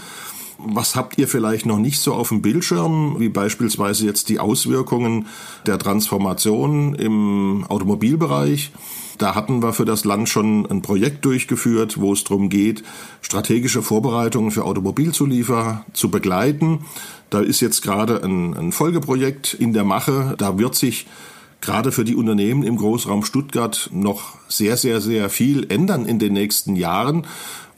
was 0.58 0.94
habt 0.94 1.18
ihr 1.18 1.28
vielleicht 1.28 1.66
noch 1.66 1.78
nicht 1.78 2.00
so 2.00 2.12
auf 2.12 2.28
dem 2.28 2.42
Bildschirm, 2.42 3.16
wie 3.18 3.28
beispielsweise 3.28 4.04
jetzt 4.04 4.28
die 4.28 4.38
Auswirkungen 4.38 5.26
der 5.66 5.78
Transformation 5.78 6.94
im 6.94 7.64
Automobilbereich. 7.68 8.70
Da 9.16 9.34
hatten 9.34 9.62
wir 9.62 9.74
für 9.74 9.84
das 9.84 10.04
Land 10.04 10.28
schon 10.28 10.66
ein 10.70 10.80
Projekt 10.82 11.24
durchgeführt, 11.24 12.00
wo 12.00 12.12
es 12.12 12.24
darum 12.24 12.48
geht, 12.48 12.82
strategische 13.20 13.82
Vorbereitungen 13.82 14.50
für 14.50 14.64
Automobilzulieferer 14.64 15.84
zu 15.92 16.10
begleiten. 16.10 16.86
Da 17.28 17.40
ist 17.40 17.60
jetzt 17.60 17.82
gerade 17.82 18.24
ein, 18.24 18.54
ein 18.54 18.72
Folgeprojekt 18.72 19.54
in 19.54 19.72
der 19.72 19.84
Mache. 19.84 20.34
Da 20.38 20.58
wird 20.58 20.74
sich 20.74 21.06
gerade 21.60 21.92
für 21.92 22.04
die 22.04 22.14
Unternehmen 22.14 22.62
im 22.62 22.76
Großraum 22.76 23.24
Stuttgart 23.24 23.90
noch 23.92 24.36
sehr, 24.48 24.76
sehr, 24.76 25.00
sehr 25.00 25.30
viel 25.30 25.70
ändern 25.70 26.06
in 26.06 26.18
den 26.18 26.32
nächsten 26.32 26.76
Jahren. 26.76 27.26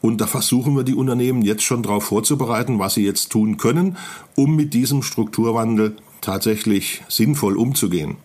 Und 0.01 0.21
da 0.21 0.27
versuchen 0.27 0.77
wir 0.77 0.83
die 0.83 0.95
Unternehmen 0.95 1.43
jetzt 1.43 1.63
schon 1.63 1.83
darauf 1.83 2.05
vorzubereiten, 2.05 2.79
was 2.79 2.95
sie 2.95 3.05
jetzt 3.05 3.31
tun 3.31 3.57
können, 3.57 3.97
um 4.35 4.57
mit 4.57 4.75
diesem 4.75 5.03
Strukturwandel 5.03 5.97
tatsächlich 6.21 7.03
sinnvoll 7.09 7.57
umzugehen. 7.57 8.17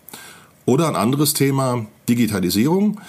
Oder 0.66 0.88
ein 0.88 0.96
anderes 0.96 1.34
Thema, 1.34 1.86
Digitalisierung. 2.10 3.00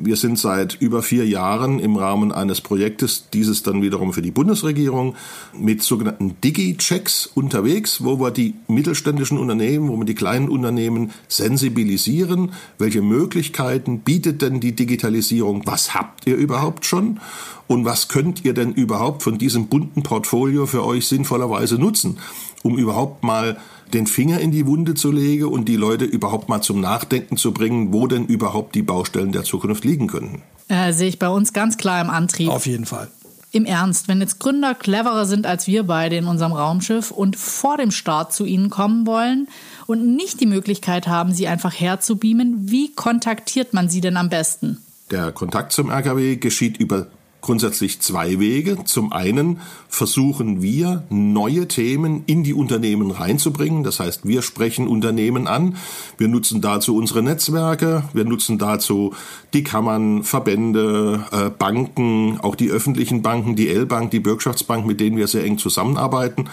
Wir 0.00 0.14
sind 0.14 0.38
seit 0.38 0.76
über 0.80 1.02
vier 1.02 1.26
Jahren 1.26 1.80
im 1.80 1.96
Rahmen 1.96 2.30
eines 2.30 2.60
Projektes, 2.60 3.30
dieses 3.32 3.64
dann 3.64 3.82
wiederum 3.82 4.12
für 4.12 4.22
die 4.22 4.30
Bundesregierung, 4.30 5.16
mit 5.58 5.82
sogenannten 5.82 6.36
Digi-Checks 6.40 7.26
unterwegs, 7.34 8.04
wo 8.04 8.20
wir 8.20 8.30
die 8.30 8.54
mittelständischen 8.68 9.38
Unternehmen, 9.38 9.88
wo 9.88 9.96
wir 9.96 10.04
die 10.04 10.14
kleinen 10.14 10.48
Unternehmen 10.48 11.10
sensibilisieren. 11.26 12.52
Welche 12.78 13.02
Möglichkeiten 13.02 14.00
bietet 14.00 14.40
denn 14.40 14.60
die 14.60 14.76
Digitalisierung? 14.76 15.62
Was 15.66 15.94
habt 15.94 16.28
ihr 16.28 16.36
überhaupt 16.36 16.86
schon? 16.86 17.18
Und 17.66 17.84
was 17.84 18.06
könnt 18.06 18.44
ihr 18.44 18.54
denn 18.54 18.72
überhaupt 18.72 19.24
von 19.24 19.36
diesem 19.36 19.66
bunten 19.66 20.04
Portfolio 20.04 20.66
für 20.66 20.84
euch 20.84 21.08
sinnvollerweise 21.08 21.74
nutzen, 21.74 22.18
um 22.62 22.78
überhaupt 22.78 23.22
mal 23.22 23.58
den 23.92 24.06
Finger 24.06 24.40
in 24.40 24.50
die 24.50 24.66
Wunde 24.66 24.94
zu 24.94 25.10
legen 25.10 25.46
und 25.46 25.66
die 25.66 25.76
Leute 25.76 26.04
überhaupt 26.04 26.48
mal 26.48 26.60
zum 26.60 26.80
Nachdenken 26.80 27.36
zu 27.36 27.52
bringen, 27.52 27.92
wo 27.92 28.06
denn 28.06 28.26
überhaupt 28.26 28.74
die 28.74 28.82
Baustellen 28.82 29.32
der 29.32 29.44
Zukunft 29.44 29.84
liegen 29.84 30.08
könnten. 30.08 30.42
Äh, 30.68 30.92
sehe 30.92 31.08
ich 31.08 31.18
bei 31.18 31.28
uns 31.28 31.52
ganz 31.52 31.78
klar 31.78 32.00
im 32.00 32.10
Antrieb. 32.10 32.50
Auf 32.50 32.66
jeden 32.66 32.84
Fall. 32.84 33.08
Im 33.50 33.64
Ernst, 33.64 34.08
wenn 34.08 34.20
jetzt 34.20 34.40
Gründer 34.40 34.74
cleverer 34.74 35.24
sind 35.24 35.46
als 35.46 35.66
wir 35.66 35.84
beide 35.84 36.16
in 36.16 36.26
unserem 36.26 36.52
Raumschiff 36.52 37.10
und 37.10 37.34
vor 37.34 37.78
dem 37.78 37.90
Start 37.90 38.34
zu 38.34 38.44
Ihnen 38.44 38.68
kommen 38.68 39.06
wollen 39.06 39.48
und 39.86 40.16
nicht 40.16 40.40
die 40.40 40.46
Möglichkeit 40.46 41.08
haben, 41.08 41.32
Sie 41.32 41.48
einfach 41.48 41.72
herzubeamen, 41.72 42.70
wie 42.70 42.92
kontaktiert 42.92 43.72
man 43.72 43.88
Sie 43.88 44.02
denn 44.02 44.18
am 44.18 44.28
besten? 44.28 44.84
Der 45.10 45.32
Kontakt 45.32 45.72
zum 45.72 45.90
RKW 45.90 46.36
geschieht 46.36 46.76
über 46.76 47.06
grundsätzlich 47.40 48.00
zwei 48.00 48.38
Wege. 48.38 48.84
Zum 48.84 49.12
einen 49.12 49.60
versuchen 49.88 50.60
wir, 50.60 51.04
neue 51.08 51.68
Themen 51.68 52.24
in 52.26 52.42
die 52.42 52.54
Unternehmen 52.54 53.10
reinzubringen. 53.10 53.84
Das 53.84 54.00
heißt, 54.00 54.26
wir 54.26 54.42
sprechen 54.42 54.88
Unternehmen 54.88 55.46
an. 55.46 55.76
Wir 56.16 56.28
nutzen 56.28 56.60
dazu 56.60 56.96
unsere 56.96 57.22
Netzwerke. 57.22 58.04
Wir 58.12 58.24
nutzen 58.24 58.58
dazu 58.58 59.14
die 59.54 59.64
Kammern, 59.64 60.24
Verbände, 60.24 61.24
äh, 61.30 61.50
Banken, 61.50 62.38
auch 62.40 62.54
die 62.54 62.70
öffentlichen 62.70 63.22
Banken, 63.22 63.56
die 63.56 63.68
L-Bank, 63.68 64.10
die 64.10 64.20
Bürgschaftsbank, 64.20 64.86
mit 64.86 65.00
denen 65.00 65.16
wir 65.16 65.28
sehr 65.28 65.44
eng 65.44 65.58
zusammenarbeiten. 65.58 66.48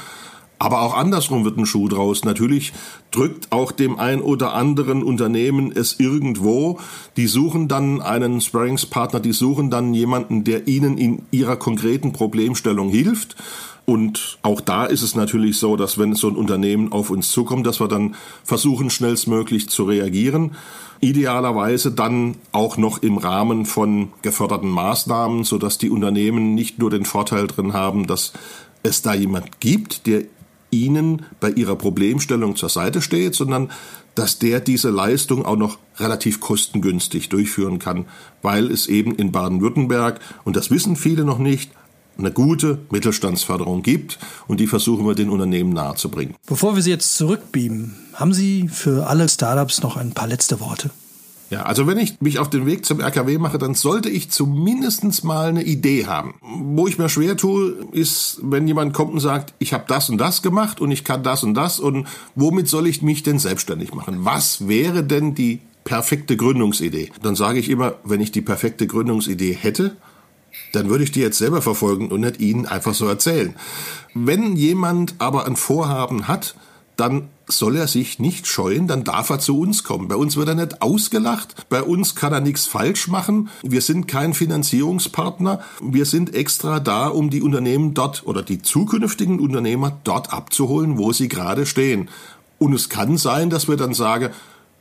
Aber 0.57 0.81
auch 0.81 0.95
andersrum 0.95 1.43
wird 1.43 1.57
ein 1.57 1.65
Schuh 1.65 1.87
draus. 1.89 2.23
Natürlich 2.23 2.73
drückt 3.11 3.51
auch 3.51 3.71
dem 3.71 3.99
ein 3.99 4.21
oder 4.21 4.53
anderen 4.53 5.03
Unternehmen 5.03 5.71
es 5.71 5.99
irgendwo. 5.99 6.79
Die 7.17 7.27
suchen 7.27 7.67
dann 7.67 8.01
einen 8.01 8.39
Sparringspartner, 8.39 9.19
die 9.19 9.33
suchen 9.33 9.69
dann 9.69 9.93
jemanden, 9.93 10.43
der 10.43 10.67
ihnen 10.67 10.97
in 10.97 11.23
ihrer 11.31 11.57
konkreten 11.57 12.13
Problemstellung 12.13 12.89
hilft. 12.89 13.35
Und 13.85 14.39
auch 14.41 14.61
da 14.61 14.85
ist 14.85 15.03
es 15.03 15.13
natürlich 15.13 15.59
so, 15.59 15.75
dass 15.75 15.99
wenn 15.99 16.15
so 16.15 16.27
ein 16.27 16.35
Unternehmen 16.35 16.91
auf 16.91 17.11
uns 17.11 17.29
zukommt, 17.31 17.67
dass 17.67 17.79
wir 17.79 17.87
dann 17.87 18.15
versuchen, 18.43 18.89
schnellstmöglich 18.89 19.69
zu 19.69 19.83
reagieren. 19.83 20.55
Idealerweise 21.01 21.91
dann 21.91 22.35
auch 22.51 22.77
noch 22.77 23.03
im 23.03 23.17
Rahmen 23.17 23.65
von 23.65 24.09
geförderten 24.23 24.69
Maßnahmen, 24.69 25.43
sodass 25.43 25.77
die 25.77 25.91
Unternehmen 25.91 26.55
nicht 26.55 26.79
nur 26.79 26.89
den 26.89 27.05
Vorteil 27.05 27.45
drin 27.45 27.73
haben, 27.73 28.07
dass 28.07 28.33
es 28.81 29.03
da 29.03 29.13
jemand 29.13 29.59
gibt, 29.59 30.07
der 30.07 30.23
ihnen 30.83 31.25
bei 31.39 31.49
ihrer 31.49 31.75
Problemstellung 31.75 32.55
zur 32.55 32.69
Seite 32.69 33.01
steht, 33.01 33.35
sondern 33.35 33.71
dass 34.15 34.39
der 34.39 34.59
diese 34.59 34.89
Leistung 34.89 35.45
auch 35.45 35.57
noch 35.57 35.77
relativ 35.97 36.39
kostengünstig 36.39 37.29
durchführen 37.29 37.79
kann, 37.79 38.05
weil 38.41 38.71
es 38.71 38.87
eben 38.87 39.15
in 39.15 39.31
Baden-Württemberg, 39.31 40.19
und 40.43 40.55
das 40.55 40.71
wissen 40.71 40.95
viele 40.95 41.25
noch 41.25 41.39
nicht, 41.39 41.71
eine 42.17 42.31
gute 42.31 42.79
Mittelstandsförderung 42.91 43.81
gibt 43.81 44.19
und 44.47 44.61
die 44.61 44.67
versuchen 44.67 45.05
wir 45.05 45.15
den 45.15 45.29
Unternehmen 45.29 45.73
nahezubringen. 45.73 46.35
Bevor 46.47 46.75
wir 46.75 46.81
Sie 46.81 46.89
jetzt 46.89 47.15
zurückbeamen, 47.15 47.95
haben 48.13 48.33
Sie 48.33 48.69
für 48.69 49.07
alle 49.07 49.27
Startups 49.27 49.81
noch 49.81 49.97
ein 49.97 50.13
paar 50.13 50.27
letzte 50.27 50.61
Worte? 50.61 50.91
Ja, 51.49 51.63
also 51.63 51.85
wenn 51.85 51.99
ich 51.99 52.19
mich 52.21 52.39
auf 52.39 52.49
den 52.49 52.65
Weg 52.65 52.85
zum 52.85 52.99
RKW 52.99 53.37
mache, 53.37 53.57
dann 53.57 53.75
sollte 53.75 54.09
ich 54.09 54.31
zumindest 54.31 55.23
mal 55.23 55.49
eine 55.49 55.63
Idee 55.63 56.07
haben. 56.07 56.35
Wo 56.41 56.87
ich 56.87 56.97
mir 56.97 57.07
schwer 57.07 57.37
tue, 57.37 57.75
ist, 57.91 58.39
wenn 58.41 58.67
jemand 58.67 58.93
kommt 58.93 59.13
und 59.13 59.19
sagt, 59.19 59.53
ich 59.59 59.73
habe 59.73 59.85
das 59.87 60.09
und 60.09 60.17
das 60.17 60.41
gemacht 60.41 60.81
und 60.81 60.91
ich 60.91 61.03
kann 61.03 61.23
das 61.23 61.43
und 61.43 61.53
das 61.53 61.79
und 61.79 62.07
womit 62.33 62.67
soll 62.67 62.87
ich 62.87 63.01
mich 63.01 63.21
denn 63.21 63.37
selbstständig 63.37 63.93
machen? 63.93 64.25
Was 64.25 64.67
wäre 64.67 65.03
denn 65.03 65.35
die 65.35 65.59
perfekte 65.83 66.35
Gründungsidee? 66.35 67.11
Dann 67.21 67.35
sage 67.35 67.59
ich 67.59 67.69
immer, 67.69 67.95
wenn 68.03 68.21
ich 68.21 68.31
die 68.31 68.41
perfekte 68.41 68.87
Gründungsidee 68.87 69.53
hätte, 69.53 69.95
dann 70.71 70.89
würde 70.89 71.03
ich 71.03 71.11
die 71.11 71.21
jetzt 71.21 71.37
selber 71.37 71.61
verfolgen 71.61 72.11
und 72.11 72.21
nicht 72.21 72.39
Ihnen 72.39 72.65
einfach 72.65 72.93
so 72.93 73.07
erzählen. 73.07 73.55
Wenn 74.13 74.55
jemand 74.55 75.15
aber 75.19 75.45
ein 75.45 75.55
Vorhaben 75.55 76.27
hat, 76.27 76.55
dann 76.97 77.29
soll 77.47 77.75
er 77.75 77.87
sich 77.87 78.19
nicht 78.19 78.47
scheuen, 78.47 78.87
dann 78.87 79.03
darf 79.03 79.29
er 79.29 79.39
zu 79.39 79.59
uns 79.59 79.83
kommen. 79.83 80.07
Bei 80.07 80.15
uns 80.15 80.35
wird 80.35 80.47
er 80.47 80.55
nicht 80.55 80.81
ausgelacht, 80.81 81.67
bei 81.69 81.83
uns 81.83 82.15
kann 82.15 82.33
er 82.33 82.39
nichts 82.39 82.65
falsch 82.65 83.07
machen. 83.07 83.49
Wir 83.61 83.81
sind 83.81 84.07
kein 84.07 84.33
Finanzierungspartner, 84.33 85.61
wir 85.81 86.05
sind 86.05 86.33
extra 86.33 86.79
da, 86.79 87.07
um 87.07 87.29
die 87.29 87.41
Unternehmen 87.41 87.93
dort 87.93 88.25
oder 88.25 88.41
die 88.41 88.61
zukünftigen 88.61 89.39
Unternehmer 89.39 89.97
dort 90.03 90.33
abzuholen, 90.33 90.97
wo 90.97 91.11
sie 91.11 91.27
gerade 91.27 91.65
stehen. 91.65 92.09
Und 92.57 92.73
es 92.73 92.89
kann 92.89 93.17
sein, 93.17 93.49
dass 93.49 93.67
wir 93.67 93.77
dann 93.77 93.93
sagen, 93.93 94.29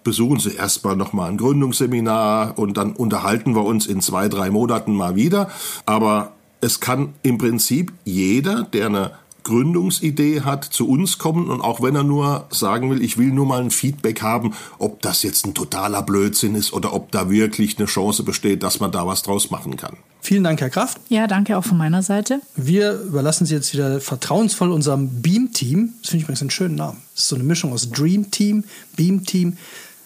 besuchen 0.05 0.39
Sie 0.39 0.55
erstmal 0.55 0.97
nochmal 0.97 1.31
ein 1.31 1.39
Gründungsseminar 1.39 2.59
und 2.59 2.77
dann 2.77 2.93
unterhalten 2.93 3.57
wir 3.57 3.65
uns 3.65 3.87
in 3.87 4.01
zwei, 4.01 4.29
drei 4.29 4.51
Monaten 4.51 4.95
mal 4.95 5.17
wieder. 5.17 5.51
Aber 5.87 6.33
es 6.61 6.79
kann 6.81 7.15
im 7.23 7.39
Prinzip 7.39 7.93
jeder, 8.05 8.63
der 8.63 8.87
eine 8.87 9.11
Gründungsidee 9.45 10.41
hat, 10.41 10.65
zu 10.65 10.89
uns 10.89 11.19
kommen 11.19 11.51
und 11.51 11.61
auch 11.61 11.83
wenn 11.83 11.95
er 11.95 12.03
nur 12.03 12.47
sagen 12.51 12.91
will, 12.91 13.03
ich 13.03 13.19
will 13.19 13.31
nur 13.31 13.47
mal 13.47 13.61
ein 13.61 13.71
Feedback 13.71 14.23
haben, 14.23 14.55
ob 14.79 15.03
das 15.03 15.23
jetzt 15.23 15.47
ein 15.47 15.55
totaler 15.55 16.03
Blödsinn 16.03 16.55
ist 16.55 16.73
oder 16.73 16.93
ob 16.93 17.13
da 17.13 17.31
wirklich 17.31 17.79
eine 17.79 17.87
Chance 17.87 18.23
besteht, 18.23 18.63
dass 18.63 18.81
man 18.81 18.91
da 18.91 19.07
was 19.07 19.23
draus 19.23 19.51
machen 19.51 19.77
kann. 19.77 19.97
Vielen 20.21 20.43
Dank, 20.43 20.61
Herr 20.63 20.71
Kraft. 20.71 20.99
Ja, 21.11 21.27
danke 21.27 21.57
auch 21.59 21.65
von 21.65 21.77
meiner 21.77 22.03
Seite. 22.03 22.41
Wir 22.57 22.99
überlassen 23.03 23.45
Sie 23.45 23.55
jetzt 23.55 23.75
wieder 23.75 24.01
vertrauensvoll 24.01 24.73
unserem 24.73 25.21
Beam-Team. 25.21 25.93
Das 26.01 26.11
finde 26.11 26.19
ich 26.19 26.23
übrigens 26.25 26.41
einen 26.41 26.51
schönen 26.51 26.77
Namen. 26.77 27.03
Das 27.15 27.25
ist 27.25 27.29
so 27.29 27.37
eine 27.37 27.45
Mischung 27.45 27.75
aus 27.75 27.91
Dream 27.91 28.31
Team, 28.31 28.65
Beam 28.97 29.27
Team. 29.27 29.59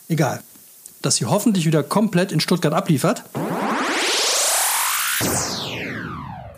Egal. 0.09 0.43
Dass 1.03 1.17
sie 1.17 1.27
hoffentlich 1.27 1.67
wieder 1.67 1.85
komplett 1.85 2.33
in 2.33 2.41
Stuttgart 2.41 2.75
abliefert. 2.75 3.23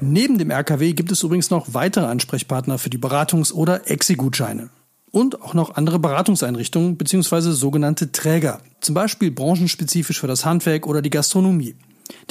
Neben 0.02 0.38
dem 0.38 0.50
RKW 0.50 0.94
gibt 0.94 1.12
es 1.12 1.22
übrigens 1.22 1.50
noch 1.50 1.74
weitere 1.74 2.06
Ansprechpartner 2.06 2.78
für 2.78 2.88
die 2.88 2.96
Beratungs- 2.96 3.52
oder 3.52 3.90
Exi-Gutscheine. 3.90 4.70
Und 5.10 5.42
auch 5.42 5.52
noch 5.52 5.74
andere 5.74 5.98
Beratungseinrichtungen 5.98 6.96
bzw. 6.96 7.50
sogenannte 7.50 8.10
Träger, 8.10 8.62
zum 8.80 8.94
Beispiel 8.94 9.30
branchenspezifisch 9.30 10.20
für 10.20 10.26
das 10.26 10.46
Handwerk 10.46 10.86
oder 10.86 11.02
die 11.02 11.10
Gastronomie. 11.10 11.74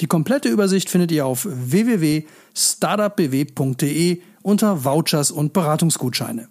Die 0.00 0.08
komplette 0.08 0.48
Übersicht 0.48 0.90
findet 0.90 1.12
ihr 1.12 1.26
auf 1.26 1.46
www.startupbw.de 1.48 4.20
unter 4.42 4.84
Vouchers 4.84 5.30
und 5.30 5.52
Beratungsgutscheine. 5.52 6.48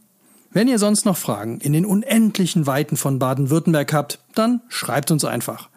Wenn 0.52 0.70
ihr 0.70 0.80
sonst 0.80 1.06
noch 1.06 1.18
Fragen 1.18 1.60
in 1.60 1.74
den 1.74 1.86
unendlichen 1.86 2.66
Weiten 2.66 2.96
von 2.96 3.20
Baden-Württemberg 3.20 3.92
habt, 3.92 4.20
dann 4.36 4.62
schreibt 4.70 5.12
uns 5.12 5.26
einfach. 5.26 5.68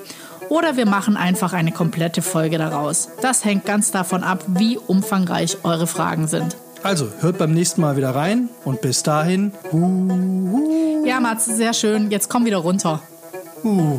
oder 0.49 0.77
wir 0.77 0.87
machen 0.87 1.17
einfach 1.17 1.53
eine 1.53 1.73
komplette 1.73 2.23
Folge 2.23 2.59
daraus. 2.59 3.09
Das 3.23 3.45
hängt 3.45 3.67
ganz 3.67 3.91
davon 3.91 4.23
ab, 4.25 4.45
wie 4.47 4.79
umfangreich 4.79 5.59
eure 5.65 5.87
Fragen 5.87 6.27
sind. 6.27 6.57
Also, 6.83 7.13
hört 7.21 7.39
beim 7.39 7.53
nächsten 7.53 7.83
Mal 7.83 7.97
wieder 7.97 8.15
rein 8.15 8.49
und 8.65 8.81
bis 8.81 9.03
dahin. 9.03 9.53
Uh, 9.73 9.77
uh. 9.77 11.07
Ja, 11.07 11.21
Mats, 11.21 11.45
sehr 11.45 11.75
schön. 11.75 12.11
Jetzt 12.11 12.29
komm 12.29 12.45
wieder 12.47 12.59
runter. 12.59 13.03
Uh. 13.63 13.99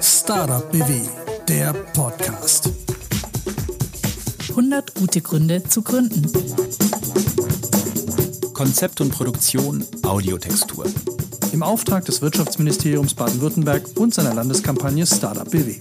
Startup 0.00 0.70
BW, 0.70 1.00
der 1.48 1.72
Podcast. 1.72 2.70
100 4.50 4.94
gute 4.94 5.20
Gründe 5.22 5.62
zu 5.64 5.82
gründen. 5.82 6.30
Konzept 8.52 9.00
und 9.00 9.10
Produktion 9.10 9.84
Audiotextur 10.02 10.84
im 11.52 11.62
Auftrag 11.62 12.04
des 12.04 12.20
Wirtschaftsministeriums 12.20 13.14
Baden-Württemberg 13.14 13.84
und 13.96 14.12
seiner 14.12 14.34
Landeskampagne 14.34 15.06
Startup 15.06 15.50
BW. 15.50 15.78